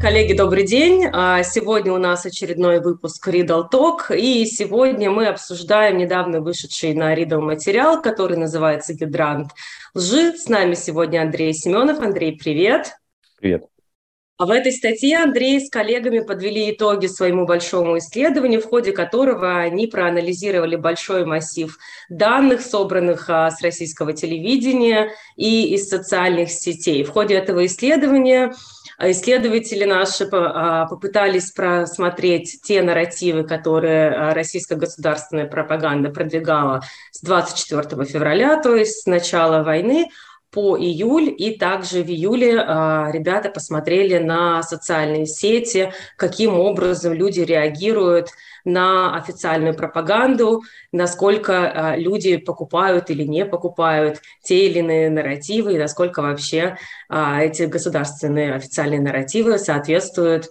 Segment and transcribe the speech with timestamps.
[0.00, 1.08] Коллеги, добрый день.
[1.12, 7.14] А, сегодня у нас очередной выпуск Riddle Talk, и сегодня мы обсуждаем недавно вышедший на
[7.14, 9.50] Riddle материал, который называется «Гидрант
[9.94, 10.38] лжи».
[10.38, 11.98] С нами сегодня Андрей Семенов.
[11.98, 12.94] Андрей, привет.
[13.38, 13.66] Привет.
[14.38, 19.58] А в этой статье Андрей с коллегами подвели итоги своему большому исследованию, в ходе которого
[19.58, 21.76] они проанализировали большой массив
[22.08, 27.04] данных, собранных а, с российского телевидения и из социальных сетей.
[27.04, 28.54] В ходе этого исследования
[29.02, 36.82] исследователи наши а, попытались просмотреть те нарративы, которые а, российская государственная пропаганда продвигала
[37.12, 40.10] с 24 февраля, то есть с начала войны,
[40.50, 48.30] по июль, и также в июле ребята посмотрели на социальные сети, каким образом люди реагируют
[48.64, 55.78] на официальную пропаганду, насколько э, люди покупают или не покупают те или иные нарративы, и
[55.78, 56.76] насколько вообще
[57.08, 60.48] э, эти государственные официальные нарративы соответствуют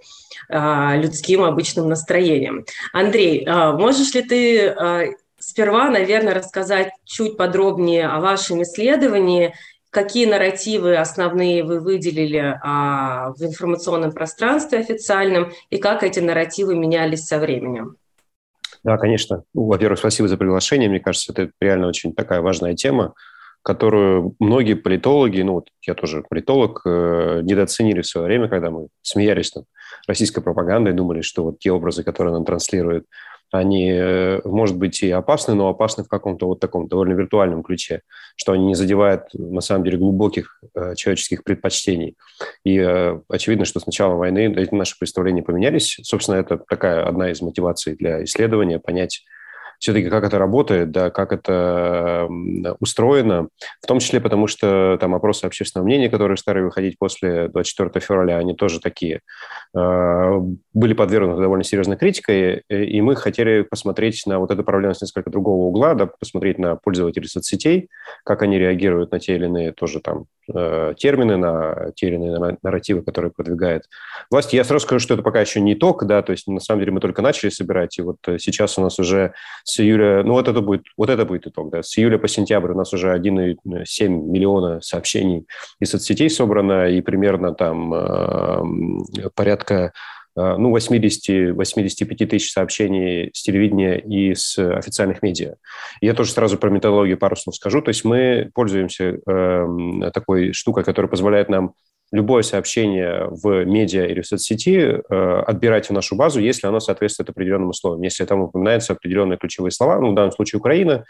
[0.50, 2.66] э, людским обычным настроениям.
[2.94, 9.54] Андрей, можешь ли ты сперва, наверное, рассказать чуть подробнее о вашем исследовании
[9.90, 17.26] какие нарративы основные вы выделили а, в информационном пространстве официальном и как эти нарративы менялись
[17.26, 17.96] со временем?
[18.84, 19.44] Да, конечно.
[19.54, 20.90] Ну, во-первых, спасибо за приглашение.
[20.90, 23.14] Мне кажется, это реально очень такая важная тема,
[23.62, 28.88] которую многие политологи, ну вот я тоже политолог, э, недооценили в свое время, когда мы
[29.02, 29.66] смеялись над
[30.08, 33.06] российской пропагандой, думали, что вот те образы, которые нам транслируют
[33.52, 38.02] они, э, может быть, и опасны, но опасны в каком-то вот таком довольно виртуальном ключе,
[38.36, 42.16] что они не задевают, на самом деле, глубоких э, человеческих предпочтений.
[42.64, 45.98] И э, очевидно, что с начала войны эти наши представления поменялись.
[46.04, 49.24] Собственно, это такая одна из мотиваций для исследования, понять,
[49.80, 52.28] все-таки как это работает, да, как это
[52.80, 53.48] устроено,
[53.82, 58.38] в том числе потому, что там опросы общественного мнения, которые стали выходить после 24 февраля,
[58.38, 59.22] они тоже такие,
[59.76, 60.40] а,
[60.74, 65.30] были подвергнуты довольно серьезной критикой, и мы хотели посмотреть на вот эту проблему с несколько
[65.30, 67.90] другого угла, да, посмотреть на пользователей соцсетей,
[68.24, 70.39] как они реагируют на те или иные тоже там э,
[70.98, 73.84] термины, на те или иные нарративы, которые продвигает
[74.32, 74.54] власть.
[74.54, 76.92] Я сразу скажу, что это пока еще не итог, да, то есть на самом деле
[76.92, 79.34] мы только начали собирать, и вот сейчас у нас уже
[79.64, 82.72] с июля, ну вот это будет, вот это будет итог, да, с июля по сентябрь
[82.72, 85.46] у нас уже 1,7 миллиона сообщений
[85.80, 89.92] из соцсетей собрано, и примерно там э, порядка э,
[90.36, 95.56] ну, 80-85 тысяч сообщений с телевидения и с официальных медиа.
[96.02, 97.82] Я тоже сразу про методологию пару слов скажу.
[97.82, 101.74] То есть мы пользуемся э, такой штукой, которая позволяет нам
[102.12, 107.30] любое сообщение в медиа или в соцсети э, отбирать в нашу базу, если оно соответствует
[107.30, 111.04] определенным условиям, если там упоминаются определенные ключевые слова, ну, в данном случае Украина, э,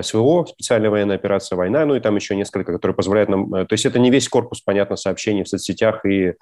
[0.00, 3.54] СВО, специальная военная операция, война, ну и там еще несколько, которые позволяют нам...
[3.54, 6.34] Э, то есть это не весь корпус, понятно, сообщений в соцсетях и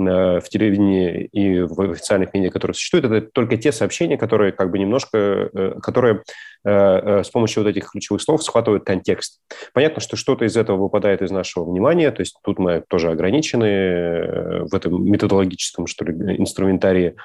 [0.00, 4.78] в телевидении и в официальных медиа, которые существуют, это только те сообщения, которые как бы
[4.78, 6.22] немножко, которые
[6.62, 9.40] с помощью вот этих ключевых слов схватывают контекст.
[9.74, 14.66] Понятно, что что-то из этого выпадает из нашего внимания, то есть тут мы тоже ограничены
[14.66, 17.16] в этом методологическом, что ли, инструментарии.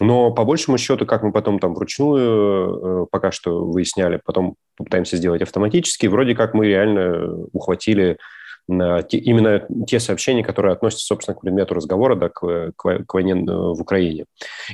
[0.00, 5.42] Но по большему счету, как мы потом там вручную пока что выясняли, потом попытаемся сделать
[5.42, 8.18] автоматически, вроде как мы реально ухватили
[8.68, 13.44] именно те сообщения, которые относятся, собственно, к предмету разговора, да, к, к, к войне э,
[13.46, 14.26] в Украине.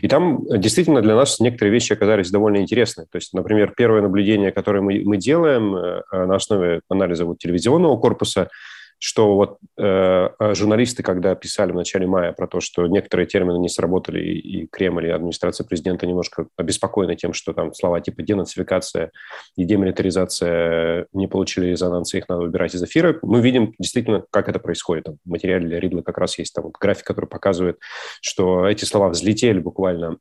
[0.03, 3.04] И там действительно для нас некоторые вещи оказались довольно интересны.
[3.04, 7.97] То есть, например, первое наблюдение, которое мы, мы делаем э, на основе анализа вот телевизионного
[7.97, 8.48] корпуса–
[8.99, 13.59] что вот э, э, журналисты, когда писали в начале мая про то, что некоторые термины
[13.59, 19.10] не сработали, и Кремль, и администрация президента немножко обеспокоены тем, что там слова типа денацификация
[19.56, 24.59] и демилитаризация не получили резонанса, их надо выбирать из эфира, мы видим действительно, как это
[24.59, 25.05] происходит.
[25.05, 27.78] Там в материале для Ридла как раз есть там вот график, который показывает,
[28.21, 30.19] что эти слова взлетели буквально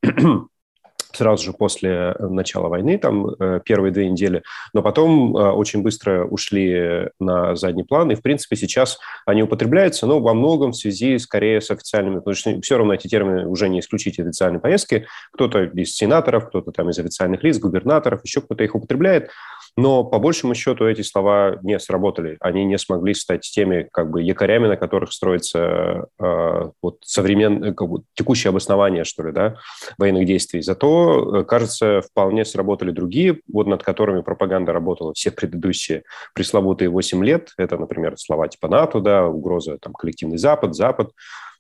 [1.15, 4.43] сразу же после э, начала войны, там э, первые две недели,
[4.73, 10.07] но потом э, очень быстро ушли на задний план, и, в принципе, сейчас они употребляются,
[10.07, 13.69] но во многом в связи скорее с официальными, потому что все равно эти термины уже
[13.69, 18.63] не исключить официальной повестки, кто-то из сенаторов, кто-то там из официальных лиц, губернаторов, еще кто-то
[18.63, 19.29] их употребляет,
[19.75, 22.37] но по большему счету эти слова не сработали.
[22.39, 27.89] Они не смогли стать теми как бы якорями, на которых строится э, вот современное, как
[27.89, 29.55] бы, текущее обоснование, что ли, да,
[29.97, 30.61] военных действий.
[30.61, 36.03] Зато, э, кажется, вполне сработали другие, вот над которыми пропаганда работала все предыдущие
[36.35, 37.49] пресловутые 8 лет.
[37.57, 41.11] Это, например, слова типа НАТО, да, угроза там коллективный Запад, Запад.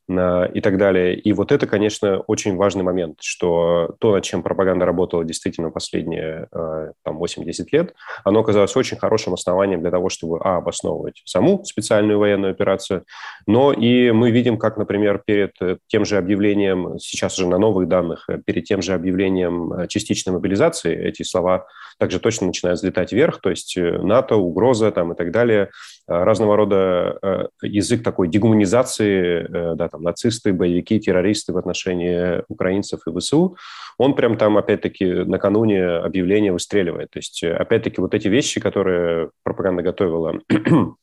[0.09, 1.15] И так далее.
[1.15, 6.47] И вот это, конечно, очень важный момент, что то, над чем пропаганда работала действительно последние
[7.03, 7.93] там, 8-10 лет,
[8.25, 13.05] оно оказалось очень хорошим основанием для того, чтобы, а, обосновывать саму специальную военную операцию,
[13.47, 15.53] но и мы видим, как, например, перед
[15.87, 21.23] тем же объявлением, сейчас уже на новых данных, перед тем же объявлением частичной мобилизации, эти
[21.23, 21.65] слова
[21.97, 25.69] также точно начинают взлетать вверх, то есть НАТО, угроза там и так далее,
[26.07, 33.57] разного рода язык такой дегуманизации, да, там, нацисты, боевики, террористы в отношении украинцев и ВСУ,
[33.97, 37.11] он прям там, опять-таки, накануне объявления выстреливает.
[37.11, 40.39] То есть, опять-таки, вот эти вещи, которые пропаганда готовила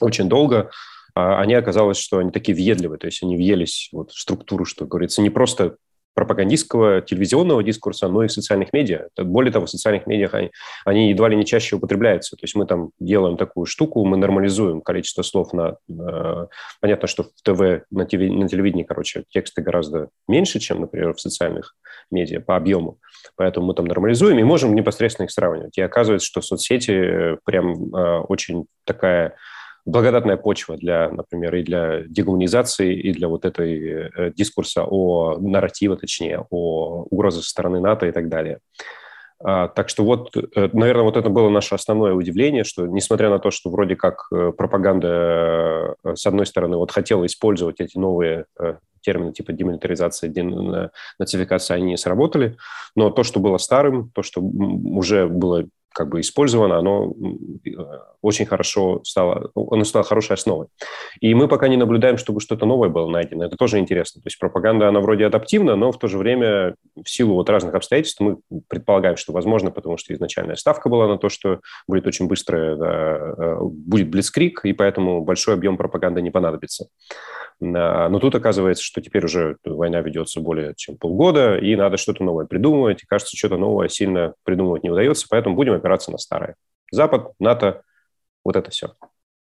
[0.00, 0.70] очень долго,
[1.14, 4.86] а, они оказалось, что они такие въедливые, то есть они въелись вот в структуру, что
[4.86, 5.76] говорится, не просто
[6.18, 9.06] пропагандистского телевизионного дискурса, но и в социальных медиа.
[9.16, 10.50] Более того, в социальных медиа они,
[10.84, 12.34] они едва ли не чаще употребляются.
[12.34, 15.76] То есть мы там делаем такую штуку, мы нормализуем количество слов на...
[15.86, 16.48] на
[16.80, 21.20] понятно, что в ТВ, на, ТВ, на телевидении, короче, тексты гораздо меньше, чем, например, в
[21.20, 21.76] социальных
[22.10, 22.98] медиа по объему.
[23.36, 25.78] Поэтому мы там нормализуем и можем непосредственно их сравнивать.
[25.78, 29.36] И оказывается, что соцсети прям э, очень такая
[29.88, 35.96] благодатная почва для, например, и для дегуманизации, и для вот этой э, дискурса о нарратива,
[35.96, 38.58] точнее, о угрозе со стороны НАТО и так далее.
[39.42, 43.38] А, так что вот, э, наверное, вот это было наше основное удивление, что несмотря на
[43.38, 48.44] то, что вроде как э, пропаганда, с одной стороны, вот хотела использовать эти новые
[49.00, 52.58] термины типа демилитаризация, денацификация, они не сработали,
[52.94, 55.64] но то, что было старым, то, что уже было
[55.98, 57.12] как бы использовано, оно
[58.22, 60.68] очень хорошо стало, оно стало хорошей основой.
[61.20, 63.44] И мы пока не наблюдаем, чтобы что-то новое было найдено.
[63.44, 64.22] Это тоже интересно.
[64.22, 67.74] То есть пропаганда, она вроде адаптивна, но в то же время в силу вот разных
[67.74, 71.58] обстоятельств мы предполагаем, что возможно, потому что изначальная ставка была на то, что
[71.88, 76.86] будет очень быстро, да, э, будет блицкрик, и поэтому большой объем пропаганды не понадобится.
[77.60, 82.46] Но тут оказывается, что теперь уже война ведется более чем полгода, и надо что-то новое
[82.46, 83.02] придумывать.
[83.02, 86.56] И кажется, что-то новое сильно придумывать не удается, поэтому будем опираться на старое.
[86.92, 87.82] Запад, НАТО,
[88.44, 88.94] вот это все.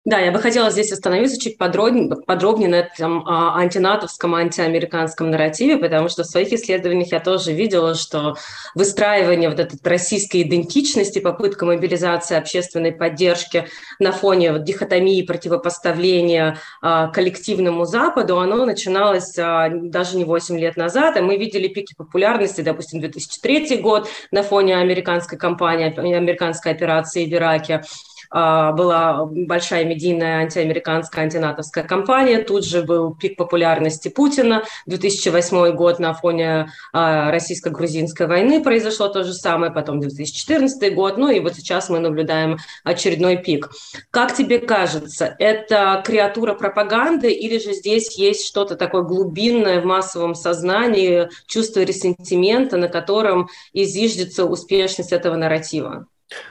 [0.09, 5.77] Да, я бы хотела здесь остановиться чуть подробнее, подробнее на этом а, антинатовском, антиамериканском нарративе,
[5.77, 8.35] потому что в своих исследованиях я тоже видела, что
[8.75, 13.69] выстраивание вот этой российской идентичности, попытка мобилизации общественной поддержки
[13.99, 20.79] на фоне вот дихотомии, противопоставления а, коллективному Западу, оно начиналось а, даже не 8 лет
[20.79, 27.27] назад, и мы видели пики популярности, допустим, 2003 год на фоне американской кампании, американской операции
[27.27, 27.83] в Ираке,
[28.31, 32.43] была большая медийная антиамериканская, антинатовская кампания.
[32.43, 34.65] Тут же был пик популярности Путина.
[34.87, 41.31] 2008 год на фоне а, российско-грузинской войны произошло то же самое, потом 2014 год, ну
[41.31, 43.71] и вот сейчас мы наблюдаем очередной пик.
[44.11, 50.35] Как тебе кажется, это креатура пропаганды или же здесь есть что-то такое глубинное в массовом
[50.35, 56.07] сознании, чувство ресентимента, на котором и зиждется успешность этого нарратива?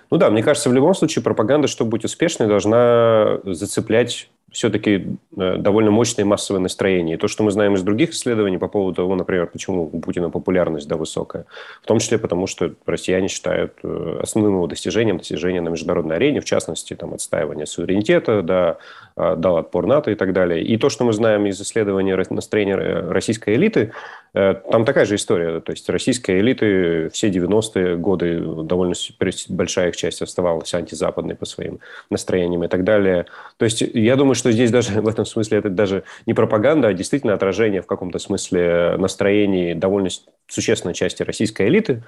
[0.09, 5.57] Ну да, мне кажется, в любом случае пропаганда, чтобы быть успешной, должна зацеплять все-таки э,
[5.57, 7.15] довольно мощное массовое настроение.
[7.15, 10.29] И то, что мы знаем из других исследований по поводу того, например, почему у Путина
[10.29, 11.45] популярность да, высокая,
[11.83, 16.39] в том числе потому, что россияне считают э, основным его достижением достижение на международной арене,
[16.39, 18.77] в частности, там, отстаивание суверенитета, да,
[19.17, 20.63] а, дал отпор НАТО и так далее.
[20.63, 23.91] И то, что мы знаем из исследования настроения российской элиты,
[24.35, 25.59] э, там такая же история.
[25.59, 28.93] То есть российская элиты все 90-е годы довольно
[29.49, 31.79] большая их часть оставалась антизападной по своим
[32.11, 33.25] настроениям и так далее.
[33.57, 36.93] То есть я думаю, что здесь даже в этом смысле это даже не пропаганда, а
[36.93, 40.09] действительно отражение в каком-то смысле настроений довольно
[40.47, 42.03] существенной части российской элиты,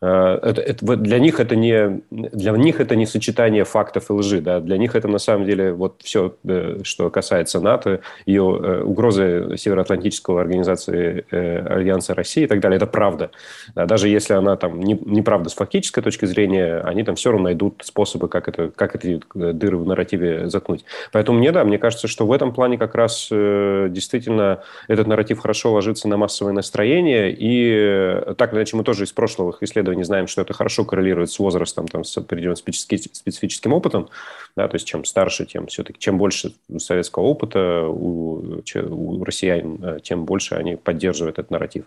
[0.00, 4.60] это, это, для них это не для них это не сочетание фактов и лжи, да,
[4.60, 9.56] для них это на самом деле вот все, э, что касается НАТО, ее э, угрозы
[9.56, 13.30] Североатлантического организации Альянса России и так далее, это правда.
[13.74, 17.44] Да, даже если она там не, неправда с фактической точки зрения, они там все равно
[17.44, 20.84] найдут способы, как, это, как эти дыры в нарративе заткнуть.
[21.12, 25.72] Поэтому мне, да, мне кажется, что в этом плане как раз действительно этот нарратив хорошо
[25.72, 30.42] ложится на массовое настроение, и так иначе мы тоже из прошлых исследований исследований знаем, что
[30.42, 34.08] это хорошо коррелирует с возрастом, там, с определенным специфическим, специфическим опытом.
[34.56, 39.98] Да, то есть чем старше, тем все-таки, чем больше советского опыта у, у россиян, э,
[40.02, 41.84] тем больше они поддерживают этот нарратив.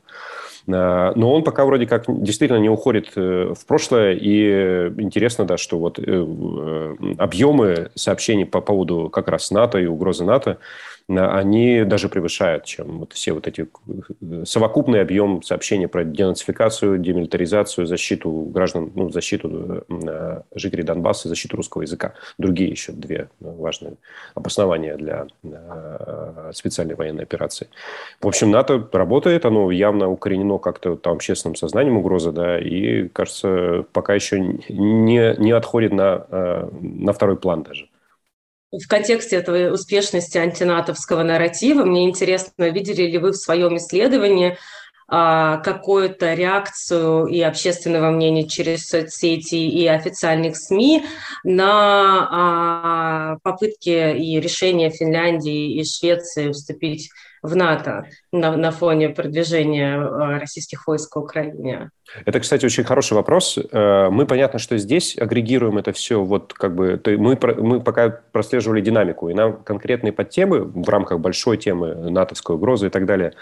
[0.67, 5.57] Э, но он пока вроде как действительно не уходит э, в прошлое, и интересно, да,
[5.57, 5.99] что вот
[7.17, 10.57] объемы сообщений по поводу как раз НАТО и угрозы НАТО,
[11.09, 13.67] они даже превышают, чем вот все вот эти
[14.45, 19.85] совокупный объем сообщений про денацификацию, демилитаризацию, защиту граждан, ну, защиту
[20.53, 22.13] жителей Донбасса, защиту русского языка.
[22.37, 23.93] Другие еще две важные
[24.35, 25.27] обоснования для
[26.51, 27.69] специальной военной операции.
[28.21, 33.85] В общем, НАТО работает, оно явно укоренено как-то там общественным сознанием угроза, да, и, кажется,
[33.93, 37.87] пока еще не, не отходит на, э, на второй план даже.
[38.71, 41.85] В контексте этой успешности антинатовского нарратива.
[41.85, 44.57] Мне интересно, видели ли вы в своем исследовании
[45.09, 51.05] а, какую-то реакцию и общественного мнения через соцсети и официальных СМИ
[51.45, 57.09] на а, попытки и решения Финляндии и Швеции вступить
[57.41, 61.91] в НАТО на, на фоне продвижения э, российских войск в Украине?
[62.25, 63.57] Это, кстати, очень хороший вопрос.
[63.57, 68.81] Э, мы, понятно, что здесь агрегируем это все, вот как бы, мы, мы пока прослеживали
[68.81, 73.33] динамику, и нам конкретные подтемы в рамках большой темы натовской угрозы и так далее,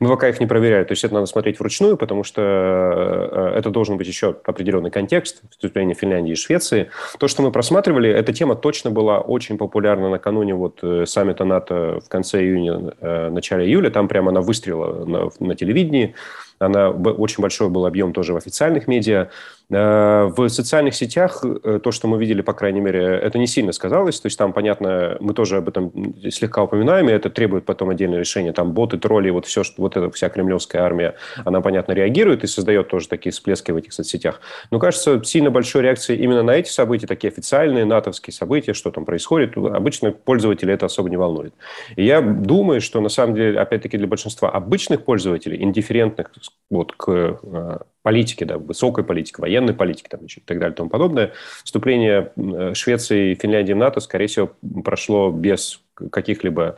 [0.00, 0.86] мы пока их не проверяем.
[0.86, 5.42] То есть это надо смотреть вручную, потому что э, это должен быть еще определенный контекст
[5.50, 6.90] вступления Финляндии и Швеции.
[7.18, 12.08] То, что мы просматривали, эта тема точно была очень популярна накануне вот саммита НАТО в
[12.08, 13.90] конце июня, начале июля.
[13.90, 16.14] Там прямо она выстрелила на, на телевидении.
[16.58, 19.30] Она очень большой был объем тоже в официальных медиа.
[19.70, 23.72] Э, в социальных сетях э, то, что мы видели, по крайней мере, это не сильно
[23.72, 24.20] сказалось.
[24.20, 25.92] То есть там, понятно, мы тоже об этом
[26.30, 28.52] слегка упоминаем, и это требует потом отдельное решение.
[28.52, 32.46] Там боты, тролли, вот все, что вот эта вся кремлевская армия, она, понятно, реагирует и
[32.46, 34.40] создает тоже такие всплески в этих соцсетях.
[34.70, 39.04] Но, кажется, сильно большой реакции именно на эти события, такие официальные натовские события, что там
[39.04, 41.54] происходит, обычно пользователи это особо не волнует.
[41.96, 46.30] И я думаю, что, на самом деле, опять-таки, для большинства обычных пользователей, индифферентных
[46.70, 50.90] вот, к э, политики, да, высокой политики, военной политики там, и так далее и тому
[50.90, 51.32] подобное.
[51.64, 52.32] Вступление
[52.74, 54.52] Швеции и Финляндии в НАТО, скорее всего,
[54.84, 55.80] прошло без
[56.10, 56.76] каких-либо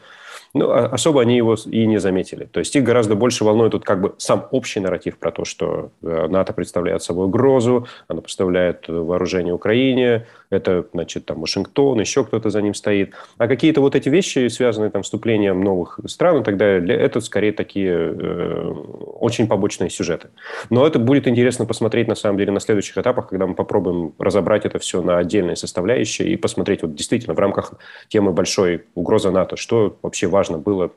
[0.55, 2.45] ну, а особо они его и не заметили.
[2.45, 5.91] То есть их гораздо больше волнует тут как бы сам общий нарратив про то, что
[6.03, 12.51] э, НАТО представляет собой угрозу, оно представляет вооружение Украине, это, значит, там Вашингтон, еще кто-то
[12.51, 13.15] за ним стоит.
[13.39, 17.53] А какие-то вот эти вещи, связанные там вступлением новых стран и так далее, это скорее
[17.53, 18.73] такие э,
[19.21, 20.29] очень побочные сюжеты.
[20.71, 24.65] Но это будет интересно посмотреть, на самом деле, на следующих этапах, когда мы попробуем разобрать
[24.65, 27.75] это все на отдельные составляющие и посмотреть вот действительно в рамках
[28.09, 30.91] темы большой угрозы НАТО, что вообще важно было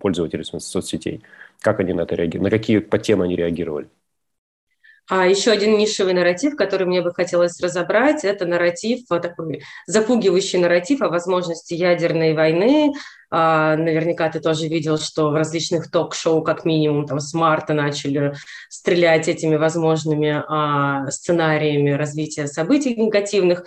[0.00, 1.22] пользователям соцсетей?
[1.60, 2.44] Как они на это реагировали?
[2.44, 3.86] На какие подтемы они реагировали?
[5.08, 11.00] А еще один нишевый нарратив, который мне бы хотелось разобрать, это нарратив, такой запугивающий нарратив
[11.02, 12.92] о возможности ядерной войны,
[13.30, 18.34] наверняка ты тоже видел, что в различных ток-шоу, как минимум, там с марта начали
[18.68, 23.64] стрелять этими возможными а, сценариями развития событий негативных.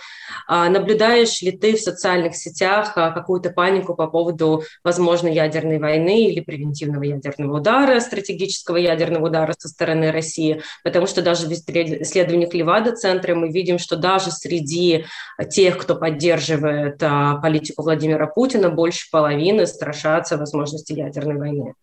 [0.48, 6.40] А, наблюдаешь ли ты в социальных сетях какую-то панику по поводу возможной ядерной войны или
[6.40, 10.62] превентивного ядерного удара, стратегического ядерного удара со стороны России?
[10.84, 15.06] Потому что даже в исследованиях Левада-центра мы видим, что даже среди
[15.50, 21.74] тех, кто поддерживает политику Владимира Путина, больше половины Украины страшатся возможности ядерной войны?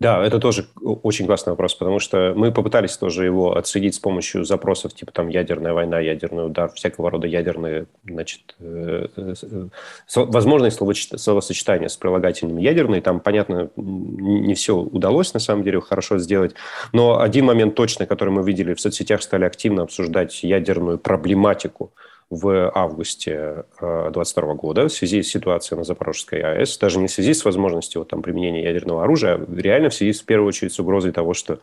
[0.00, 4.44] Да, это тоже очень классный вопрос, потому что мы попытались тоже его отследить с помощью
[4.44, 9.68] запросов типа там ядерная война, ядерный удар, всякого рода ядерные, значит, э, э,
[10.16, 13.02] возможные словосочетания с прилагательным ядерный.
[13.02, 16.54] Там, понятно, не все удалось на самом деле хорошо сделать,
[16.92, 21.92] но один момент точно, который мы видели в соцсетях, стали активно обсуждать ядерную проблематику
[22.30, 27.10] в августе 2022 э, года в связи с ситуацией на Запорожской АЭС, даже не в
[27.10, 30.72] связи с возможностью вот, там, применения ядерного оружия, а реально в связи в первую очередь
[30.72, 31.60] с угрозой того, что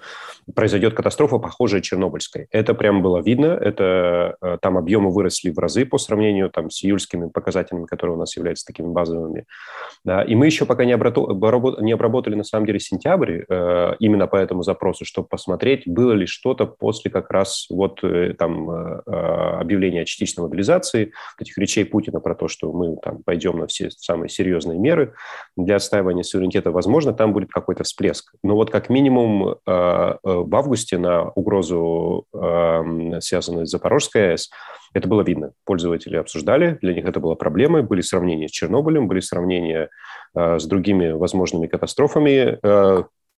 [0.54, 2.48] произойдет катастрофа, похожая Чернобыльской.
[2.52, 6.84] Это прямо было видно, это, э, там объемы выросли в разы по сравнению там, с
[6.84, 9.46] июльскими показателями, которые у нас являются такими базовыми.
[10.04, 11.82] Да, и мы еще пока не, обработ...
[11.82, 16.25] не обработали, на самом деле, сентябрь э, именно по этому запросу, чтобы посмотреть, было ли
[16.25, 18.02] что-то после как раз вот
[18.38, 23.68] там объявления о частичном мобилизации, этих речей Путина про то, что мы там пойдем на
[23.68, 25.14] все самые серьезные меры
[25.56, 28.34] для отстаивания суверенитета, возможно, там будет какой-то всплеск.
[28.44, 34.50] Но вот как минимум э, э, в августе на угрозу, э, связанную с Запорожской АЭС,
[34.94, 35.51] это было видно.
[35.65, 39.89] Пользователи обсуждали, для них это была проблема, были сравнения с Чернобылем, были сравнения
[40.34, 42.60] с другими возможными катастрофами.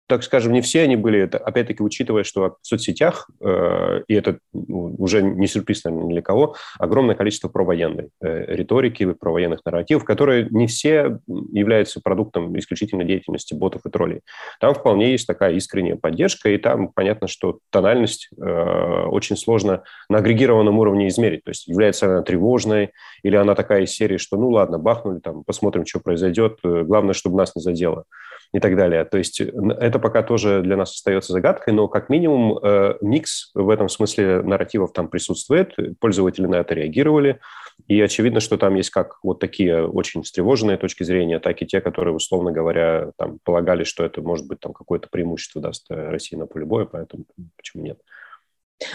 [0.07, 4.39] Так скажем, не все они были, это, опять-таки, учитывая, что в соцсетях, э, и это
[4.53, 10.47] ну, уже не сюрприз, ни для кого, огромное количество провоенной э, риторики, провоенных нарративов, которые
[10.49, 14.21] не все являются продуктом исключительно деятельности ботов и троллей.
[14.61, 20.19] Там вполне есть такая искренняя поддержка, и там понятно, что тональность э, очень сложно на
[20.19, 21.43] агрегированном уровне измерить.
[21.43, 22.91] То есть является она тревожной,
[23.23, 27.13] или она такая из серии, что ну ладно, бахнули, там, посмотрим, что произойдет, э, главное,
[27.13, 28.05] чтобы нас не задело
[28.53, 29.03] и так далее.
[29.05, 33.69] То есть это пока тоже для нас остается загадкой, но как минимум э, микс в
[33.69, 37.39] этом смысле нарративов там присутствует, пользователи на это реагировали,
[37.87, 41.79] и очевидно, что там есть как вот такие очень встревоженные точки зрения, так и те,
[41.79, 46.35] которые, условно говоря, там полагали, что это может быть там какое-то преимущество даст э, России
[46.35, 47.25] на поле боя, поэтому
[47.55, 47.99] почему нет.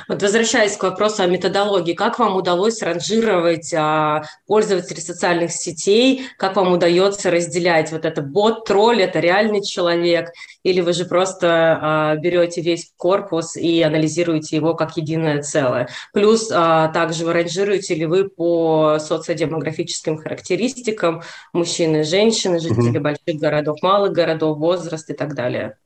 [0.08, 6.54] Вот возвращаясь к вопросу о методологии, как вам удалось ранжировать а, пользователей социальных сетей, как
[6.54, 10.30] вам удается разделять вот это бот, тролль, это реальный человек,
[10.62, 15.88] или вы же просто а, берете весь корпус и анализируете его как единое целое?
[16.12, 21.22] Плюс а, также вы ранжируете ли вы по социодемографическим характеристикам
[21.52, 23.00] мужчины, женщины, жители mm-hmm.
[23.00, 25.76] больших городов, малых городов, возраст и так далее?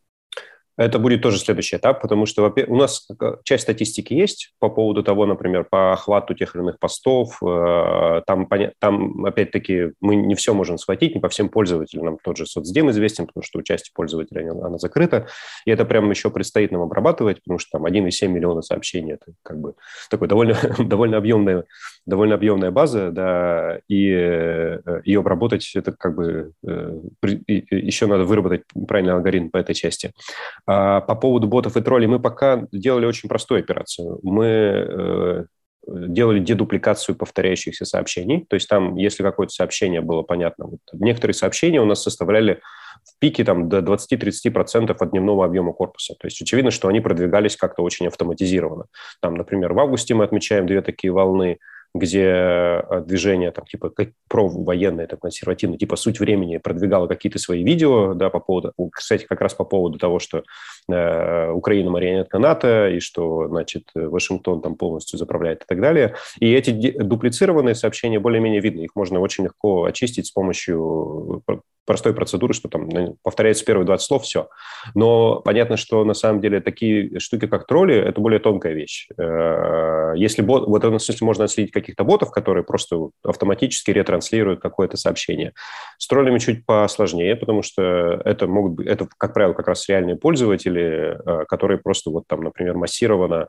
[0.76, 3.08] Это будет тоже следующий этап, потому что у нас
[3.44, 7.42] часть статистики есть по поводу того, например, по охвату тех или иных постов.
[7.42, 12.04] Э, там, там опять-таки, мы не все можем схватить, не по всем пользователям.
[12.04, 15.28] Нам тот же соцдем известен, потому что у части пользователей она, она закрыта.
[15.64, 19.14] И это прямо еще предстоит нам обрабатывать, потому что там 1,7 миллиона сообщений.
[19.14, 19.74] Это как бы
[20.10, 21.64] такой довольно, довольно, объемная,
[22.06, 27.00] довольно объемная база, да, и э, ее обработать, это как бы э,
[27.70, 30.12] еще надо выработать правильный алгоритм по этой части.
[30.66, 34.20] А по поводу ботов и троллей мы пока делали очень простую операцию.
[34.22, 35.44] Мы э,
[35.88, 38.46] делали дедупликацию повторяющихся сообщений.
[38.48, 42.60] То есть там, если какое-то сообщение было понятно, вот некоторые сообщения у нас составляли
[43.04, 46.14] в пике там, до 20-30% от дневного объема корпуса.
[46.20, 48.86] То есть очевидно, что они продвигались как-то очень автоматизированно.
[49.20, 51.58] Там, например, в августе мы отмечаем две такие волны–
[51.98, 53.92] где э, движение там типа
[54.28, 59.40] провоенное, там, консервативное, типа «Суть времени» продвигало какие-то свои видео, да, по поводу, кстати, как
[59.40, 60.42] раз по поводу того, что
[60.88, 66.14] э, Украина марионетка НАТО, и что, значит, Вашингтон там полностью заправляет и так далее.
[66.40, 71.42] И эти дуплицированные сообщения более-менее видны, их можно очень легко очистить с помощью
[71.86, 74.48] простой процедуры, что там ну, повторяется первые 20 слов, все.
[74.94, 79.08] Но понятно, что на самом деле такие штуки, как тролли, это более тонкая вещь.
[79.16, 84.60] Э, если бот, вот в этом смысле можно отследить каких-то ботов, которые просто автоматически ретранслируют
[84.60, 85.52] какое-то сообщение.
[85.98, 87.82] С троллями чуть посложнее, потому что
[88.24, 92.42] это могут быть, это, как правило, как раз реальные пользователи, э, которые просто вот там,
[92.42, 93.48] например, массированно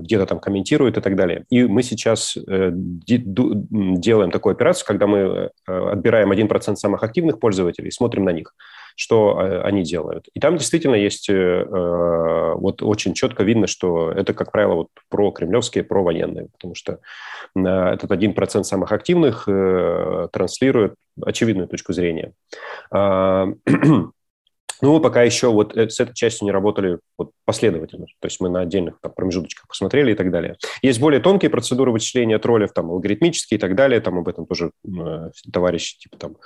[0.00, 1.44] где-то там комментируют и так далее.
[1.50, 7.88] И мы сейчас э, делаем такую операцию, когда мы э, отбираем 1% самых активных пользователей
[7.88, 8.52] и смотрим на них,
[8.94, 10.28] что э, они делают.
[10.34, 15.84] И там действительно есть, вот очень четко видно, что это, как правило, вот про кремлевские,
[15.84, 17.00] про военные, потому что
[17.54, 19.44] этот 1% самых активных
[20.32, 22.32] транслирует очевидную точку зрения.
[24.82, 28.06] Ну, мы пока еще вот с этой частью не работали вот последовательно.
[28.20, 30.56] То есть мы на отдельных там, промежуточках посмотрели и так далее.
[30.82, 34.00] Есть более тонкие процедуры вычисления троллев, там, алгоритмические и так далее.
[34.00, 36.36] Там об этом тоже э, товарищи типа там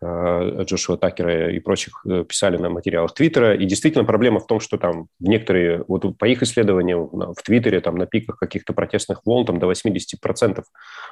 [0.00, 3.54] э, Джошуа Такера и прочих э, писали на материалах Твиттера.
[3.54, 7.96] И действительно проблема в том, что там некоторые, вот по их исследованиям в Твиттере там
[7.96, 10.62] на пиках каких-то протестных волн там до 80%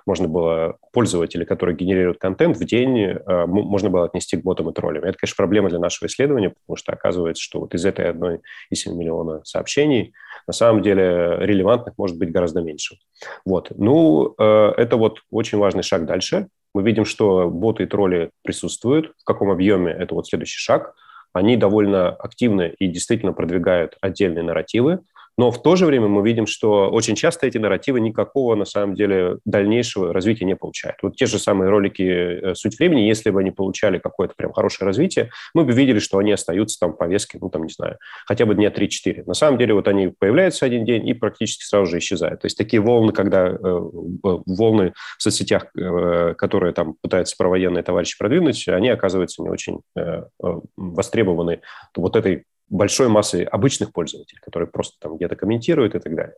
[0.07, 4.73] можно было пользователей, которые генерируют контент, в день э, можно было отнести к ботам и
[4.73, 5.05] троллям.
[5.05, 8.41] Это, конечно, проблема для нашего исследования, потому что оказывается, что вот из этой одной
[8.71, 10.13] из миллионов миллиона сообщений,
[10.47, 12.97] на самом деле релевантных может быть гораздо меньше.
[13.45, 13.73] Вот.
[13.77, 16.49] Ну, э, это вот очень важный шаг дальше.
[16.75, 19.13] Мы видим, что боты и тролли присутствуют.
[19.19, 20.95] В каком объеме– это вот следующий шаг.
[21.33, 25.01] Они довольно активны и действительно продвигают отдельные нарративы.
[25.37, 28.95] Но в то же время мы видим, что очень часто эти нарративы никакого, на самом
[28.95, 30.97] деле, дальнейшего развития не получают.
[31.03, 34.87] Вот те же самые ролики э, «Суть времени», если бы они получали какое-то прям хорошее
[34.87, 38.47] развитие, мы бы видели, что они остаются там в повестке, ну, там, не знаю, хотя
[38.47, 39.25] бы дня 3-4.
[39.27, 42.41] На самом деле, вот они появляются один день и практически сразу же исчезают.
[42.43, 48.17] То есть такие волны, когда э, волны в соцсетях, э, которые там пытаются провоенные товарищи
[48.19, 51.61] продвинуть, они оказываются не очень э, э востребованы
[51.97, 56.35] вот этой большой массы обычных пользователей, которые просто там где-то комментируют и так далее.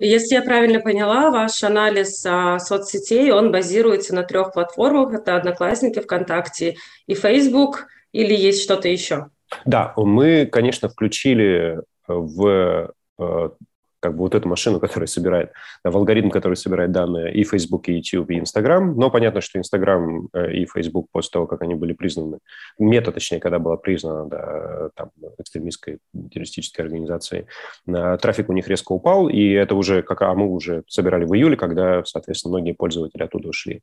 [0.00, 5.12] Если я правильно поняла, ваш анализ а, соцсетей, он базируется на трех платформах.
[5.12, 9.26] Это Одноклассники, ВКонтакте и Facebook, или есть что-то еще?
[9.66, 13.50] Да, мы, конечно, включили в э,
[14.00, 15.52] как бы вот эту машину, которая собирает,
[15.84, 18.96] в алгоритм, который собирает данные и Facebook, и YouTube, и Instagram.
[18.96, 22.38] Но понятно, что Instagram э, и Facebook после того, как они были признаны,
[22.78, 25.98] мета, точнее, когда была признана да, там, экстремистской
[26.30, 27.46] террористической организацией,
[27.86, 31.34] э, трафик у них резко упал, и это уже, как а мы уже собирали в
[31.34, 33.82] июле, когда, соответственно, многие пользователи оттуда ушли.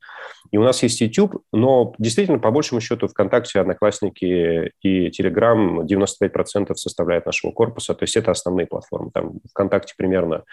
[0.50, 6.74] И у нас есть YouTube, но действительно, по большему счету, ВКонтакте, Одноклассники и Telegram 95%
[6.74, 9.10] составляют нашего корпуса, то есть это основные платформы.
[9.12, 10.44] Там ВКонтакте примерно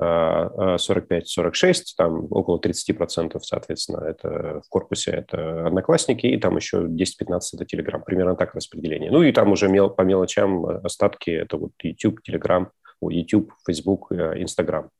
[0.00, 7.40] 45-46, э, там около 30%, соответственно, это в корпусе, это Одноклассники, и там еще 10-15
[7.54, 9.10] это Telegram, примерно так распределение.
[9.10, 12.68] Ну и там уже мел, по мелочам остатки, это вот YouTube, Telegram,
[13.02, 14.90] YouTube, Facebook, Instagram.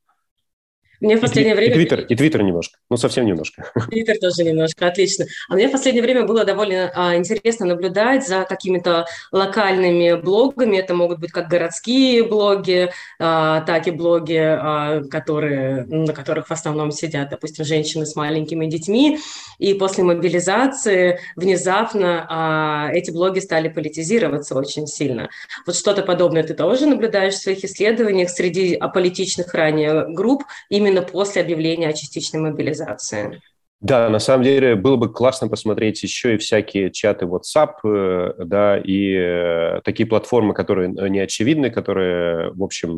[1.01, 1.73] Мне в последнее и, время...
[1.73, 3.71] И Твиттер, и Твиттер немножко, ну совсем немножко.
[3.91, 5.27] Твиттер тоже немножко, отлично.
[5.49, 10.77] А мне в последнее время было довольно а, интересно наблюдать за какими-то локальными блогами.
[10.77, 16.53] Это могут быть как городские блоги, а, так и блоги, а, которые, на которых в
[16.53, 19.19] основном сидят, допустим, женщины с маленькими детьми.
[19.59, 25.29] И после мобилизации внезапно а, эти блоги стали политизироваться очень сильно.
[25.67, 31.03] Вот что-то подобное ты тоже наблюдаешь в своих исследованиях среди аполитичных ранее групп, именно именно
[31.03, 33.40] после объявления о частичной мобилизации.
[33.81, 38.77] Да, на самом деле было бы классно посмотреть еще и всякие чаты WhatsApp, э, да,
[38.77, 42.91] и э, такие платформы, которые не очевидны, которые, в общем,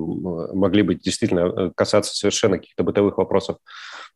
[0.54, 3.58] могли бы действительно э, касаться совершенно каких-то бытовых вопросов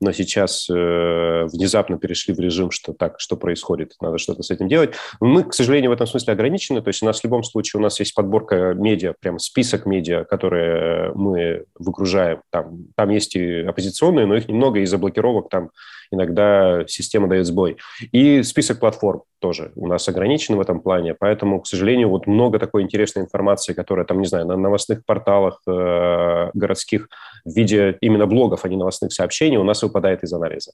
[0.01, 4.69] но сейчас э, внезапно перешли в режим, что так, что происходит, надо что-то с этим
[4.69, 4.95] делать.
[5.21, 7.83] Мы, к сожалению, в этом смысле ограничены, то есть у нас в любом случае у
[7.83, 12.41] нас есть подборка медиа, прям список медиа, которые мы выгружаем.
[12.51, 15.71] Там, там есть и оппозиционные, но их немного из-за блокировок там
[16.11, 17.77] иногда система дает сбой.
[18.13, 22.59] И список платформ тоже у нас ограничен в этом плане, поэтому, к сожалению, вот много
[22.59, 27.09] такой интересной информации, которая там, не знаю, на новостных порталах э, городских
[27.45, 30.73] в виде именно блогов, а не новостных сообщений, у нас выпадает из анализа.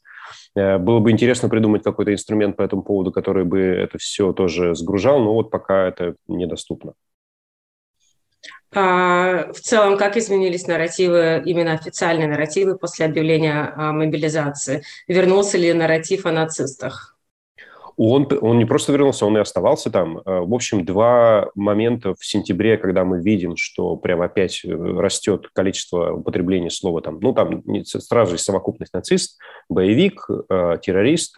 [0.55, 4.75] Э, было бы интересно придумать какой-то инструмент по этому поводу, который бы это все тоже
[4.77, 6.93] сгружал, но вот пока это недоступно.
[8.73, 14.83] А, в целом, как изменились нарративы, именно официальные нарративы после объявления мобилизации?
[15.09, 17.17] Вернулся ли нарратив о нацистах?
[18.03, 20.19] Он, он не просто вернулся, он и оставался там.
[20.19, 25.51] Э, в общем, два момента в сентябре, когда мы видим, что прям опять э, растет
[25.53, 31.37] количество употребления слова там, ну там сразу же совокупность нацист, боевик, э, террорист,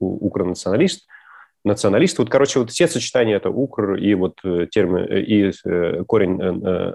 [0.00, 1.06] укронационалист–
[1.64, 2.18] националист.
[2.18, 6.36] Вот, короче, вот все сочетания это укр и вот э, термин, э, и э, корень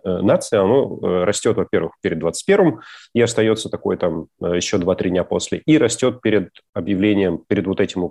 [0.03, 2.82] нации, оно растет, во-первых, перед 21-м
[3.13, 8.10] и остается такой там еще 2-3 дня после, и растет перед объявлением, перед вот этим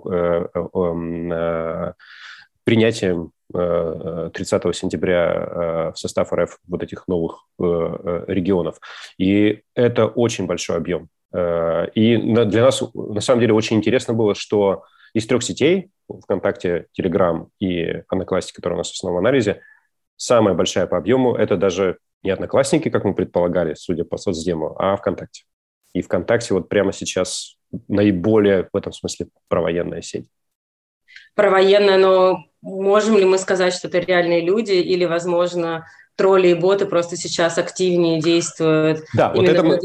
[2.63, 8.79] принятием 30 сентября в состав РФ вот этих новых регионов.
[9.17, 11.07] И это очень большой объем.
[11.33, 17.49] И для нас, на самом деле, очень интересно было, что из трех сетей, ВКонтакте, Телеграм
[17.59, 19.61] и Одноклассники, которые у нас в основном анализе,
[20.15, 24.95] самая большая по объему– это даже не Одноклассники, как мы предполагали, судя по соцдему, а
[24.97, 25.43] ВКонтакте.
[25.93, 30.29] И ВКонтакте вот прямо сейчас наиболее в этом смысле провоенная сеть.
[31.35, 35.85] Провоенная, но можем ли мы сказать, что это реальные люди или, возможно,
[36.17, 39.79] тролли и боты просто сейчас активнее действуют да, вот это мы.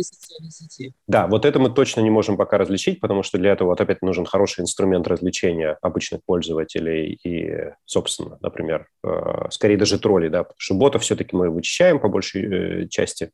[1.06, 4.02] Да, вот это мы точно не можем пока различить, потому что для этого вот опять
[4.02, 10.58] нужен хороший инструмент развлечения обычных пользователей и, собственно, например, э, скорее даже тролли, да, потому
[10.58, 13.30] что ботов все-таки мы вычищаем по большей э, части,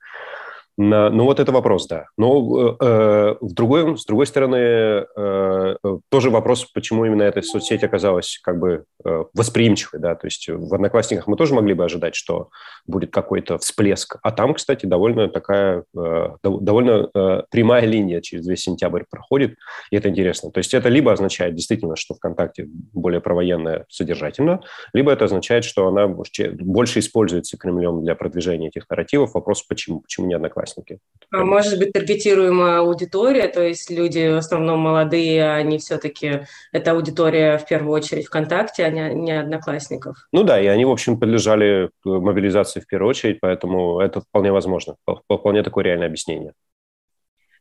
[0.81, 2.07] ну, вот это вопрос, да.
[2.17, 5.77] Но э, в другой, с другой стороны, э,
[6.09, 10.14] тоже вопрос, почему именно эта соцсеть оказалась как бы э, восприимчивой, да.
[10.14, 12.51] То есть в Одноклассниках мы тоже могли бы ожидать, что
[12.87, 14.19] будет какой-то всплеск.
[14.23, 19.57] А там, кстати, довольно такая, э, довольно э, прямая линия через весь сентябрь проходит,
[19.91, 20.53] и это интересно.
[20.53, 24.61] То есть это либо означает действительно, что ВКонтакте более провоенная содержательно,
[24.93, 29.35] либо это означает, что она больше используется Кремлем для продвижения этих нарративов.
[29.35, 30.67] Вопрос, почему, почему не Одноклассники?
[30.68, 30.98] Участники.
[31.31, 37.59] А может быть, таргетируемая аудитория, то есть люди в основном молодые, они все-таки, это аудитория
[37.59, 40.16] в первую очередь ВКонтакте, а не, не Одноклассников.
[40.33, 44.96] Ну да, и они, в общем, подлежали мобилизации в первую очередь, поэтому это вполне возможно,
[45.31, 46.52] вполне такое реальное объяснение.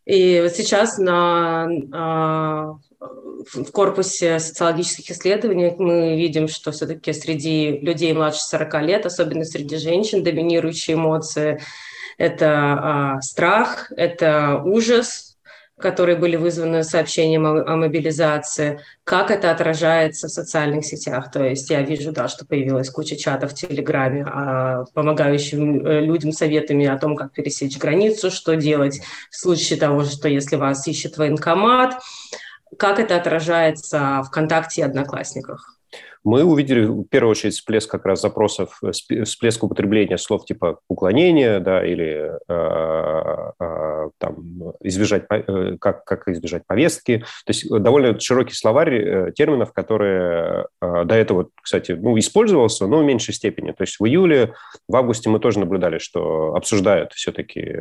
[0.05, 2.75] И вот сейчас на, а,
[3.53, 9.75] в корпусе социологических исследований мы видим, что все-таки среди людей младше 40 лет, особенно среди
[9.75, 11.59] женщин, доминирующие эмоции–
[12.17, 15.37] это а, страх, это ужас,
[15.79, 21.31] которые были вызваны сообщением о, о мобилизации, как это отражается в социальных сетях.
[21.31, 26.31] То есть я вижу, да, что появилась куча чатов в Телеграме, а, помогающим э, людям
[26.31, 31.17] советами о том, как пересечь границу, что делать в случае того, что если вас ищет
[31.17, 31.99] военкомат,
[32.77, 35.76] как это отражается в ВКонтакте и Одноклассниках.
[36.27, 38.91] Мы увидели в первую очередь всплеск как раз запросов, э,
[39.23, 46.67] всплеск употребления слов типа уклонение, да, или э, э, там избежать, э, как, как избежать
[46.67, 47.19] повестки.
[47.45, 53.33] То есть довольно широкий словарь терминов, которые до этого, кстати, ну, использовался, но в меньшей
[53.33, 53.71] степени.
[53.71, 54.53] То есть в июле,
[54.89, 57.73] в августе мы тоже наблюдали, что обсуждают все-таки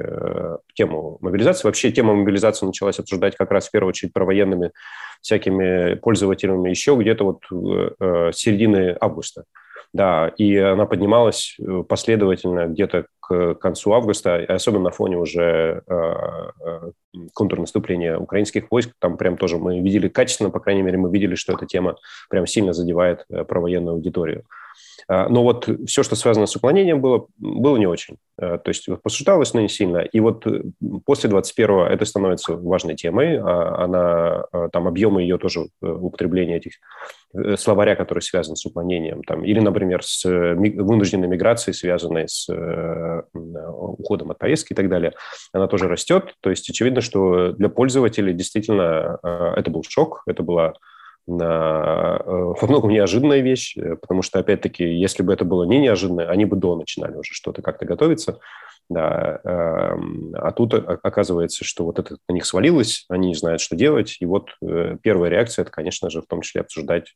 [0.74, 1.66] тему мобилизации.
[1.66, 4.70] Вообще тема мобилизации началась обсуждать как раз в первую очередь провоенными
[5.20, 9.44] всякими пользователями еще где-то вот э, э, середины августа.
[9.92, 15.82] Да, и она поднималась э, последовательно где-то к концу августа, особенно на фоне уже
[17.34, 18.92] контрнаступления украинских войск.
[19.00, 21.96] Там прям тоже мы видели качественно, по крайней мере, мы видели, что эта тема
[22.30, 24.44] прям сильно задевает провоенную аудиторию.
[25.08, 28.16] А, но вот все, что связано с уклонением, было, было не очень.
[28.38, 29.98] А, то есть посуждалось, но не сильно.
[29.98, 30.62] И вот э,
[31.04, 33.38] после 21-го это становится важной темой.
[33.38, 36.72] А, она, там объемы ее тоже э, употребления этих
[37.34, 42.48] э, словаря, которые связаны с уклонением, там, или, например, с вынужденной миграцией, связанной с
[43.32, 45.12] уходом от повестки и так далее,
[45.52, 46.34] она тоже растет.
[46.40, 49.18] То есть очевидно, что для пользователей действительно
[49.56, 50.74] это был шок, это была
[51.26, 56.44] во многом неожиданная вещь, э, потому что, опять-таки, если бы это было не неожиданно, они
[56.44, 58.38] бы до начинали уже что-то как-то готовиться.
[58.88, 63.74] Да, эм, а тут оказывается, что вот это на них свалилось, они не знают, что
[63.74, 64.16] делать.
[64.20, 67.12] И вот э, первая реакция– это, конечно же, в том числе обсуждать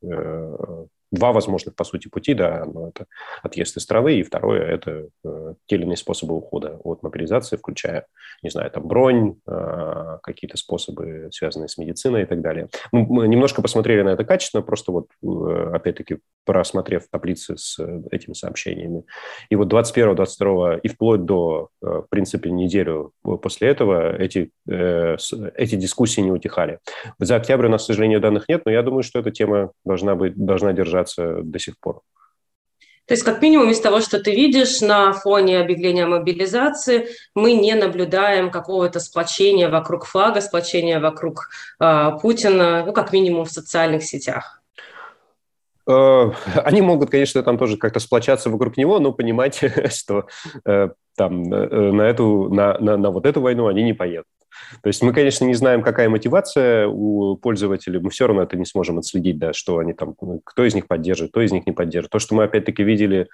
[1.10, 3.06] два возможных, по сути, пути, да, но это
[3.42, 8.06] отъезд из страны, и второе– это э, те или иные способы ухода от мобилизации, включая,
[8.42, 12.68] не знаю, там, бронь, э, какие-то способы, связанные с медициной и так далее.
[12.92, 18.34] Мы немножко посмотрели на это качественно, просто вот, э, опять-таки, просмотрев таблицы с э, этими
[18.34, 19.04] сообщениями.
[19.50, 25.16] И вот 21-22 и вплоть до, э, в принципе, неделю после этого эти, э,
[25.56, 26.78] эти дискуссии не утихали.
[27.18, 30.14] За октябрь у нас, к сожалению, данных нет, но я думаю, что эта тема должна,
[30.14, 32.02] быть, должна держаться до сих пор.
[33.06, 37.74] То есть, как минимум, из того, что ты видишь на фоне объявления мобилизации, мы не
[37.74, 41.48] наблюдаем какого-то сплочения вокруг флага, сплочения вокруг
[41.80, 44.62] э, Путина, ну, как минимум в социальных сетях.
[45.88, 49.60] Э, они могут, конечно, там тоже как-то сплочаться вокруг него, но понимать,
[49.92, 50.26] что
[50.64, 54.26] э, там э, на, эту, на, на, на вот эту войну они не поедут.
[54.82, 58.64] То есть мы, конечно, не знаем, какая мотивация у пользователей, мы все равно это не
[58.64, 62.12] сможем отследить, да, что они там, кто из них поддерживает, кто из них не поддерживает.
[62.12, 63.28] То, что мы опять-таки видели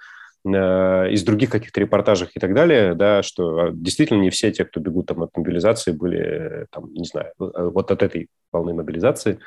[0.45, 4.79] из других каких-то репортажей и так далее, да, что а, действительно не все те, кто
[4.79, 9.39] бегут там от мобилизации, были, там, не знаю, вот от этой волны мобилизации, Э,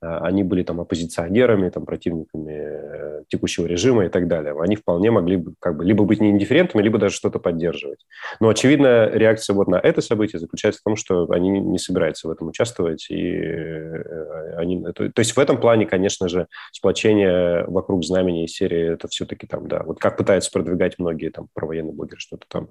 [0.00, 4.54] они были там оппозиционерами, там, противниками э, текущего режима и так далее.
[4.60, 8.00] Они вполне могли бы как бы либо быть неиндифферентными, либо даже что-то поддерживать.
[8.40, 12.30] Но, очевидно, реакция вот на это событие заключается в том, что они не собираются в
[12.30, 13.06] этом участвовать.
[13.10, 18.94] И э, они, то, есть в этом плане, конечно же, сплочение вокруг знамени и серии
[18.94, 22.68] это все-таки там, да, вот как пытаются продвигать многие там провоенные блогеры, что-то там,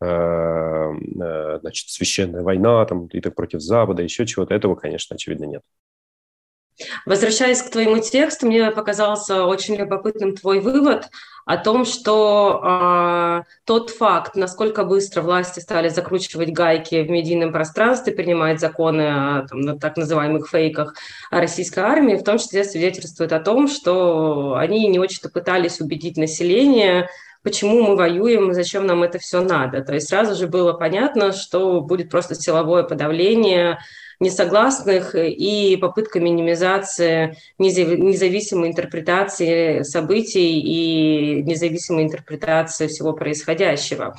[0.00, 5.62] э, значит, священная война там, и так против Запада, еще чего-то, этого, конечно, очевидно, нет.
[7.06, 11.08] Возвращаясь к твоему тексту, мне показался очень любопытным твой вывод
[11.46, 18.14] о том, что э, тот факт, насколько быстро власти стали закручивать гайки в медийном пространстве,
[18.14, 20.94] принимать законы о там, на так называемых фейках
[21.30, 26.16] о российской армии, в том числе свидетельствует о том, что они не очень-то пытались убедить
[26.16, 27.08] население,
[27.42, 29.82] почему мы воюем зачем нам это все надо.
[29.82, 33.78] То есть сразу же было понятно, что будет просто силовое подавление
[34.20, 44.14] несогласных и попытка минимизации независимой интерпретации событий и независимой интерпретации всего происходящего.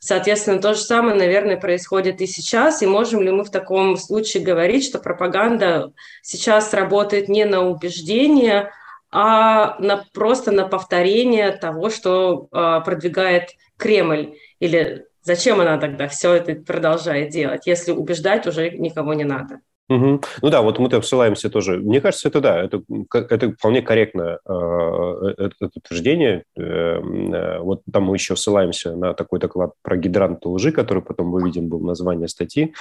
[0.00, 2.82] Соответственно, то же самое, наверное, происходит и сейчас.
[2.82, 8.70] И можем ли мы в таком случае говорить, что пропаганда сейчас работает не на убеждение,
[9.10, 16.34] а на, просто на повторение того, что э, продвигает Кремль или Зачем она тогда все
[16.34, 19.58] это продолжает делать, если убеждать уже никого не надо?
[19.88, 20.20] Угу.
[20.42, 21.78] Ну да, вот мы-то ссылаемся тоже.
[21.78, 26.44] Мне кажется, это да, это, это вполне корректно э, э, это, это утверждение.
[26.56, 31.32] Э, э, вот там мы еще ссылаемся на такой доклад про гидранты лжи, который потом
[31.32, 32.74] выведен был название статьи.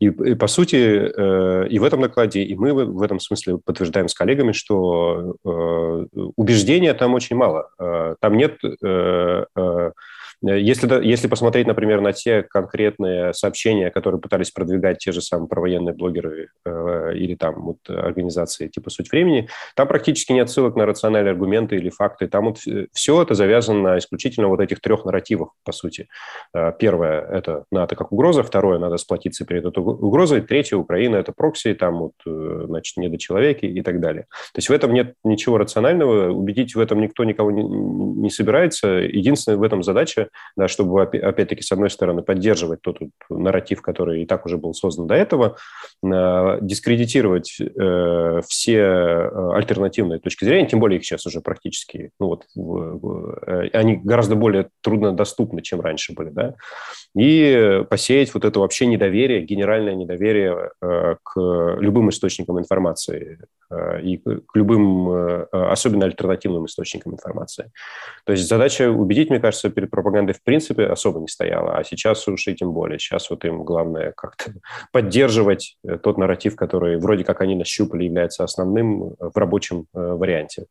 [0.00, 4.08] И, и по сути, э, и в этом докладе, и мы в этом смысле подтверждаем
[4.08, 7.68] с коллегами, что э, убеждения там очень мало.
[7.78, 8.58] Э, там нет...
[8.82, 9.90] Э, э,
[10.42, 15.94] Если, если посмотреть, например, на те конкретные сообщения, которые пытались продвигать те же самые провоенные
[15.94, 21.32] блогеры э, или там вот организации типа «Суть времени», там практически нет ссылок на рациональные
[21.32, 22.26] аргументы или факты.
[22.26, 22.58] Там вот
[22.92, 26.08] все это завязано исключительно вот этих трех нарративах, по сути.
[26.54, 31.32] Э, первое– это НАТО как угроза, второе– надо сплотиться перед этой угрозой, третье– Украина– это
[31.32, 34.22] прокси, там вот, э, значит, недочеловеки и так далее.
[34.54, 38.88] То есть в этом нет ничего рационального, убедить в этом никто никого не, не собирается.
[38.88, 44.22] Единственная в этом задача, да, чтобы, опять-таки, с одной стороны, поддерживать тот вот нарратив, который
[44.22, 45.56] и так уже был создан до этого,
[46.04, 52.26] э, дискредитировать э, все э, альтернативные точки зрения, тем более их сейчас уже практически, ну
[52.26, 52.44] вот,
[53.72, 56.54] они гораздо более труднодоступны, чем раньше были, да,
[57.16, 63.38] и посеять вот это вообще недоверие, генеральное недоверие к любым источникам информации
[64.02, 67.70] и к любым, э, особенно альтернативным источникам информации.
[68.24, 72.26] То есть задача убедить, мне кажется, перед пропагандой в принципе особо не стояла, а сейчас
[72.28, 72.98] уж и тем более.
[72.98, 74.52] Сейчас вот им главное как-то
[74.92, 80.66] поддерживать тот нарратив, который вроде как они нащупали, является основным в рабочем варианте.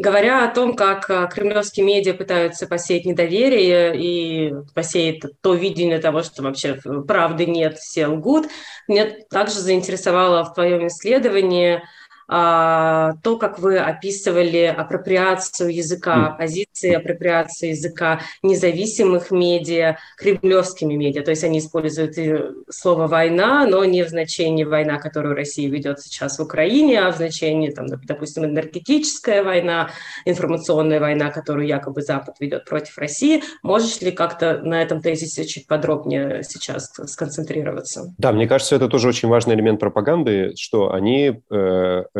[0.00, 6.22] Говоря о том, как э, кремлевские медиа пытаются посеять недоверие и посеять то видение того,
[6.22, 8.48] что вообще правды нет, все лгут,
[8.88, 11.82] меня также заинтересовало в твоем исследовании–
[12.30, 21.22] то, как вы описывали апроприацию языка, позиции апроприации языка независимых медиа кремлевскими медиа.
[21.22, 22.14] То есть они используют
[22.70, 27.16] слово «война», но не в значении «война», которую Россия ведет сейчас в Украине, а в
[27.16, 29.90] значении, там, допустим, энергетическая война,
[30.24, 33.42] информационная война, которую якобы Запад ведет против России.
[33.64, 38.14] Можешь ли как-то на этом тезисе чуть подробнее сейчас сконцентрироваться?
[38.18, 42.04] Да, мне кажется, это тоже очень важный элемент пропаганды, что они э,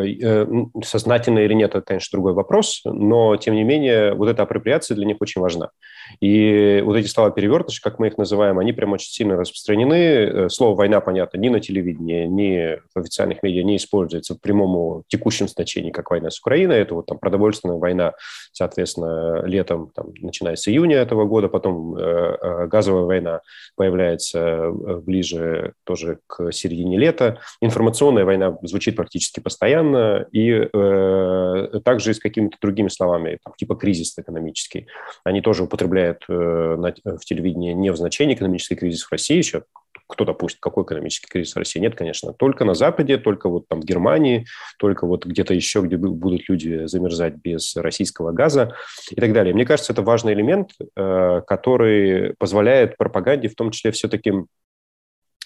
[0.83, 5.05] сознательно или нет, это, конечно, другой вопрос, но, тем не менее, вот эта апроприация для
[5.05, 5.69] них очень важна.
[6.19, 9.95] И вот эти слова перевертыши, как мы их называем, они прям очень сильно распространены.
[9.95, 15.03] Э, слово «война», понятно, ни на телевидении, ни в официальных медиа не используется в прямом
[15.07, 16.79] текущем значении, как война с Украиной.
[16.79, 18.13] Это вот там продовольственная война,
[18.51, 23.41] соответственно, летом, там, начиная с июня этого года, потом э, э газовая война
[23.75, 27.39] появляется э, ближе тоже к середине лета.
[27.61, 34.17] Информационная война звучит практически постоянно, и э, также с какими-то другими словами, там, типа кризис
[34.17, 34.87] экономический.
[35.23, 39.63] Они тоже употребляют употребляет э, в телевидении не в значении экономический кризис в России еще,
[40.07, 41.79] кто допустит, какой экономический кризис в России?
[41.79, 42.33] Нет, конечно.
[42.33, 44.45] Только на Западе, только вот там в Германии,
[44.77, 48.75] только вот где-то еще, где будут люди замерзать без российского газа
[49.09, 49.53] и так далее.
[49.53, 54.33] Мне кажется, это важный элемент, э, который позволяет пропаганде в том числе все-таки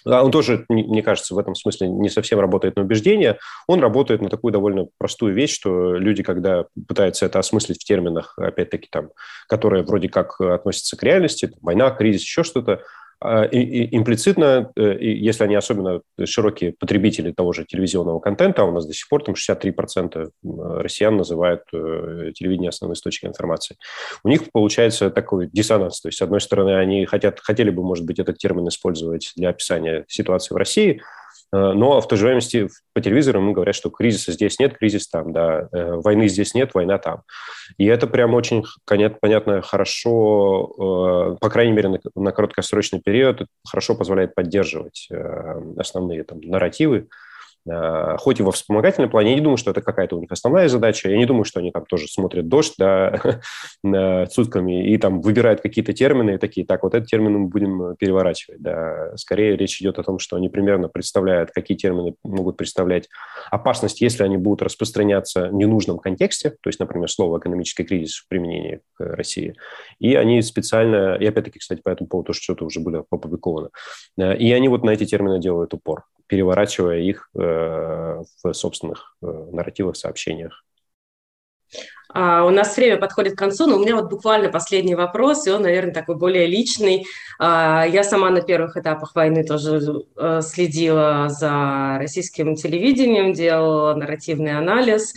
[0.05, 3.39] он тоже, мне кажется, в этом смысле не совсем работает на убеждение.
[3.67, 8.33] Он работает на такую довольно простую вещь, что люди, когда пытаются это осмыслить в терминах,
[8.37, 9.09] опять-таки, там,
[9.47, 12.81] которые вроде как относятся к реальности, война, кризис, еще что-то,
[13.51, 18.85] и, имплицитно, э, если они особенно широкие потребители того же телевизионного контента, а у нас
[18.85, 23.77] до сих пор там 63% россиян называют э, телевидение основной источником информации,
[24.23, 26.01] у них получается такой диссонанс.
[26.01, 29.49] То есть, с одной стороны, они хотят, хотели бы, может быть, этот термин использовать для
[29.49, 31.01] описания ситуации в России–
[31.51, 32.41] но в то же время
[32.93, 36.71] по телевизору ему говорят, что кризиса здесь нет, кризис там, да, э, войны здесь нет,
[36.73, 37.21] война там.
[37.77, 44.35] И это прям очень понятно, хорошо, э, по крайней мере, на краткосрочный период, хорошо позволяет
[44.35, 45.09] поддерживать
[45.77, 47.24] основные там, нарративы, Э,
[47.67, 51.09] хоть и во вспомогательном плане, я не думаю, что это какая-то у них основная задача,
[51.09, 53.19] я не думаю, что они там тоже смотрят дождь да,
[54.31, 58.61] сутками и там выбирают какие-то термины и такие, так, вот этот термин мы будем переворачивать.
[58.61, 59.15] Да.
[59.15, 63.09] Скорее речь идет о том, что они примерно представляют, какие термины могут представлять
[63.49, 68.27] опасность, если они будут распространяться в ненужном контексте, то есть, например, слово «экономический кризис» в
[68.27, 69.55] применении к России,
[69.99, 73.69] и они специально, и опять-таки, кстати, по этому поводу что-то уже были опубликовано,
[74.17, 79.27] э, и они вот на эти термины делают упор переворачивая их э, в собственных э,
[79.51, 80.63] нарративах, сообщениях.
[82.13, 85.51] А, у нас время подходит к концу, но у меня вот буквально последний вопрос, и
[85.51, 87.05] он, наверное, такой более личный.
[87.39, 89.81] А, я сама на первых этапах войны тоже
[90.15, 95.13] э, следила за российским телевидением, делала нарративный анализ.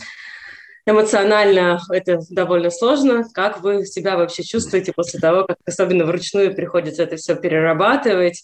[0.85, 3.23] Эмоционально это довольно сложно.
[3.33, 8.43] Как вы себя вообще чувствуете после того, как особенно вручную приходится это все перерабатывать?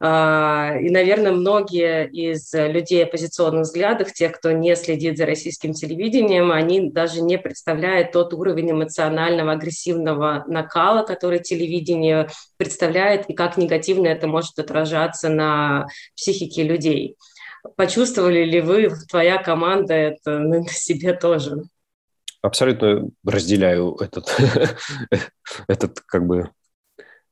[0.00, 6.52] А, и, наверное, многие из людей оппозиционных взглядов, тех, кто не следит за российским телевидением,
[6.52, 14.06] они даже не представляют тот уровень эмоционального, агрессивного накала, который телевидение представляет, и как негативно
[14.06, 17.16] это может отражаться на психике людей.
[17.76, 21.64] Почувствовали ли вы, твоя команда это на себе тоже?
[22.40, 24.32] Абсолютно разделяю этот,
[25.66, 26.50] этот как бы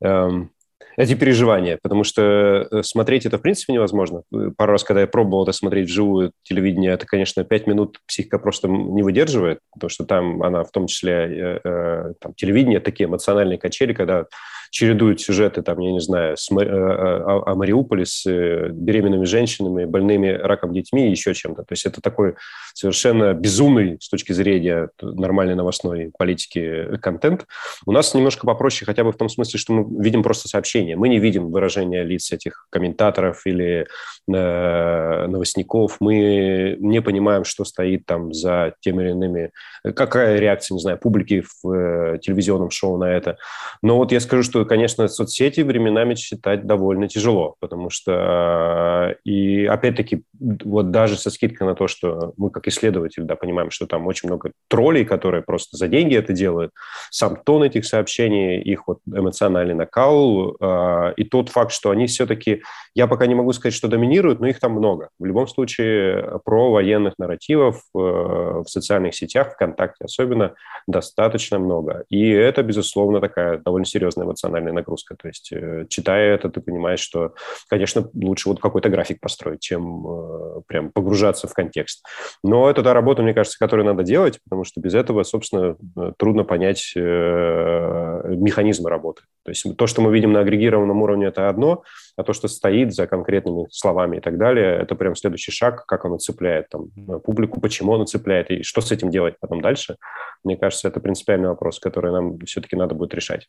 [0.01, 0.51] эм,
[0.97, 4.23] эти переживания, потому что э, смотреть это в принципе невозможно.
[4.35, 8.39] Э, пару раз, когда я пробовал это смотреть вживую телевидение, это, конечно, пять минут психика
[8.39, 13.59] просто не выдерживает, потому что там она в том числе, э, там, телевидение, такие эмоциональные
[13.59, 14.27] качели, когда
[14.71, 20.73] чередуют сюжеты, там, я не знаю, с, о, о Мариуполе с беременными женщинами, больными раком
[20.73, 21.63] детьми и еще чем-то.
[21.63, 22.35] То есть это такой
[22.77, 27.47] совершенно безумный с точки зрения нормальной новостной политики контент.
[27.87, 30.95] У нас немножко попроще хотя бы в том смысле, что мы видим просто сообщения.
[30.95, 33.87] Мы не видим выражения лиц этих комментаторов или
[34.29, 35.97] э, новостников.
[36.01, 39.51] Мы не понимаем, что стоит там за теми или иными...
[39.95, 43.39] Какая реакция, не знаю, публики в э, телевизионном шоу на это.
[43.81, 50.25] Но вот я скажу, что конечно, соцсети временами читать довольно тяжело, потому что, и опять-таки,
[50.39, 54.29] вот даже со скидкой на то, что мы как исследователи, да, понимаем, что там очень
[54.29, 56.73] много троллей, которые просто за деньги это делают,
[57.11, 62.63] сам тон этих сообщений, их вот эмоциональный накал, а, и тот факт, что они все-таки,
[62.95, 65.11] я пока не могу сказать, что доминируют, но их там много.
[65.19, 70.55] В любом случае, про военных нарративов э, в социальных сетях, ВКонтакте особенно,
[70.87, 72.05] достаточно много.
[72.09, 75.17] И это, безусловно, такая довольно серьезная эмоциональная нагрузка.
[75.17, 77.35] То есть, э, читая это, ты понимаешь, что,
[77.69, 82.05] конечно, лучше вот какой-то график построить, чем э, прям погружаться в контекст.
[82.43, 86.13] Но это та работа, мне кажется, которую надо делать, потому что без этого, собственно, э,
[86.17, 89.23] трудно понять механизмы работы.
[89.45, 91.83] То есть то, что мы видим на агрегированном уровне, это одно,
[92.17, 96.05] а то, что стоит за конкретными словами и так далее, это прям следующий шаг, как
[96.05, 96.91] он цепляет там,
[97.21, 99.97] публику, почему он цепляет и что с этим делать потом дальше.
[100.45, 103.49] Мне кажется, это принципиальный вопрос, который нам все-таки надо будет решать.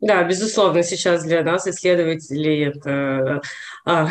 [0.00, 3.42] Да, безусловно, сейчас для нас, исследователей, это
[3.84, 4.08] а,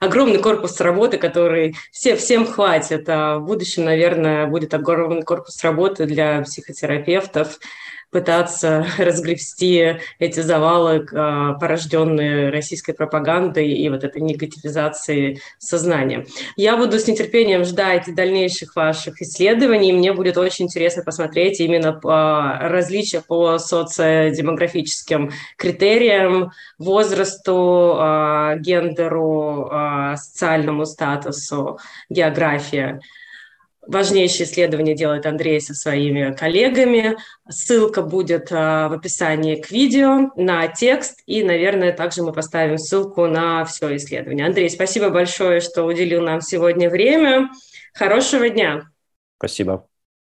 [0.00, 3.08] огромный корпус работы, который все, всем хватит.
[3.08, 7.58] А в будущем, наверное, будет огромный корпус работы для психотерапевтов,
[8.10, 16.26] пытаться разгребсти эти завалы, а, порожденные российской пропагандой и вот этой негативизацией сознания.
[16.56, 19.92] Я буду с нетерпением ждать дальнейших ваших исследований.
[19.92, 29.70] Мне будет очень интересно посмотреть именно а, различия по социодемографическим критериям, возрасту, а, гендеру,
[30.16, 31.78] социальному статусу,
[32.08, 33.00] географии.
[33.86, 37.16] Важнейшее исследование делает Андрей со своими коллегами.
[37.48, 43.26] Ссылка будет а, в описании к видео на текст, и, наверное, также мы поставим ссылку
[43.26, 44.46] на все исследование.
[44.46, 47.50] Андрей, спасибо большое, что уделил нам сегодня время.
[47.94, 48.82] Хорошего дня.
[49.38, 49.86] Спасибо.